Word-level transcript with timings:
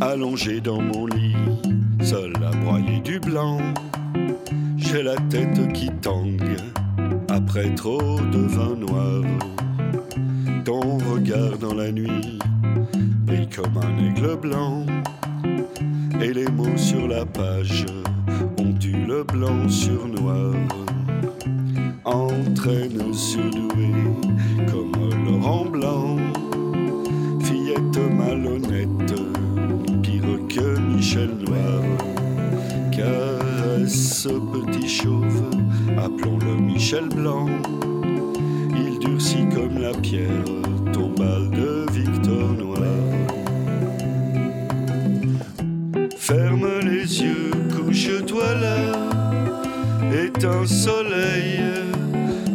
Allongé 0.00 0.60
dans 0.60 0.80
mon 0.80 1.06
lit, 1.06 1.34
seul 2.02 2.32
à 2.44 2.50
broyer 2.56 3.00
du 3.00 3.20
blanc, 3.20 3.58
j'ai 4.76 5.02
la 5.02 5.16
tête 5.30 5.72
qui 5.72 5.90
tangue 6.02 6.56
après 7.28 7.74
trop 7.74 8.20
de 8.20 8.38
vin 8.38 8.74
noir. 8.76 9.22
Ton 10.64 10.98
regard 10.98 11.58
dans 11.58 11.74
la 11.74 11.90
nuit 11.90 12.38
brille 13.24 13.48
comme 13.48 13.78
un 13.78 14.06
aigle 14.06 14.36
blanc, 14.36 14.86
et 16.20 16.32
les 16.32 16.48
mots 16.48 16.76
sur 16.76 17.06
la 17.08 17.24
page 17.24 17.86
ont 18.58 18.74
eu 18.84 19.06
le 19.06 19.24
blanc 19.24 19.68
sur 19.68 20.06
noir. 20.06 20.54
Entraîne 22.04 23.12
surdouée 23.12 23.94
comme 24.70 24.92
Laurent 25.24 25.64
Blanc, 25.66 26.16
fillette 27.40 27.98
malhonnête, 28.16 29.23
Michel. 31.14 31.30
Caresse 32.90 34.22
ce 34.22 34.28
petit 34.28 34.88
chauve, 34.88 35.50
appelons-le 35.96 36.56
Michel 36.60 37.08
Blanc. 37.08 37.46
Il 38.76 38.98
durcit 38.98 39.46
comme 39.54 39.78
la 39.80 39.92
pierre, 39.92 40.44
ton 40.92 41.10
bal 41.10 41.50
de 41.50 41.86
Victor 41.92 42.52
Noir. 42.54 42.80
Ferme 46.16 46.68
les 46.82 47.22
yeux, 47.22 47.50
couche-toi 47.76 48.54
là, 48.60 48.76
éteins 50.12 50.66
soleil, 50.66 51.60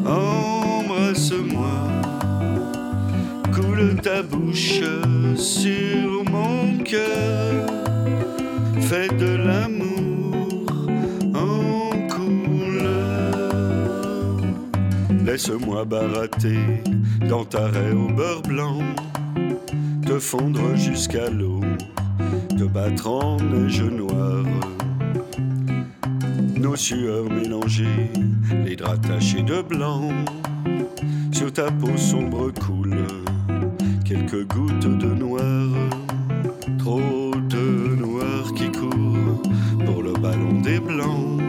embrasse-moi, 0.05 1.72
coule 3.53 3.95
ta 4.02 4.22
bouche 4.22 4.81
sur 5.36 5.79
de 9.08 9.36
l'amour 9.36 10.66
en 11.33 11.89
couleur. 12.09 13.61
Laisse-moi 15.25 15.86
barater 15.86 16.59
dans 17.30 17.45
ta 17.45 17.67
raie 17.67 17.94
au 17.94 18.08
beurre 18.14 18.41
blanc, 18.41 18.80
te 20.06 20.19
fondre 20.19 20.75
jusqu'à 20.75 21.30
l'eau 21.30 21.61
te 22.59 22.66
battre 22.66 23.08
en 23.08 23.38
neige 23.38 23.81
noire. 23.83 24.45
Nos 26.58 26.75
sueurs 26.75 27.30
mélangées, 27.30 28.11
les 28.66 28.75
draps 28.75 29.08
tachés 29.08 29.44
de 29.44 29.61
blanc, 29.61 30.09
sur 31.31 31.53
ta 31.53 31.72
peau 31.72 31.95
sombre 31.95 32.52
coule 32.52 32.97
quelques 34.03 34.45
gouttes 34.47 34.97
de 34.97 35.13
noir. 35.13 35.69
Trop 36.80 37.31
des 40.70 40.80
blancs, 40.80 41.42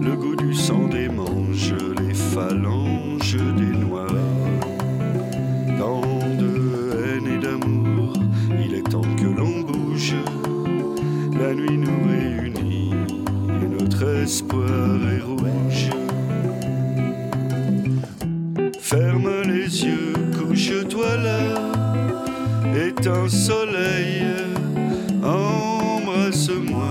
le 0.00 0.16
goût 0.16 0.34
du 0.34 0.52
sang 0.52 0.88
des 0.88 1.08
manches, 1.08 1.74
les 2.00 2.14
phalanges 2.14 3.36
des 3.60 3.74
noirs. 3.84 4.26
Tant 5.78 6.18
de 6.42 6.52
haine 7.02 7.28
et 7.34 7.38
d'amour, 7.44 8.12
il 8.64 8.74
est 8.74 8.88
temps 8.94 9.12
que 9.20 9.28
l'on 9.38 9.60
bouge. 9.68 10.16
La 11.40 11.54
nuit 11.54 11.78
nous 11.86 12.00
réunit 12.10 12.94
et 13.62 13.68
notre 13.78 14.02
espoir 14.24 14.96
est 15.14 15.24
rouge. 15.30 15.90
Ferme 18.80 19.30
les 19.52 19.84
yeux, 19.84 20.14
couche-toi 20.36 21.16
là, 21.28 21.40
éteins 22.74 23.28
soleil, 23.28 24.24
embrasse-moi, 25.22 26.89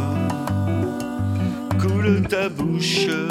ta 2.17 2.49
bouche 2.49 3.29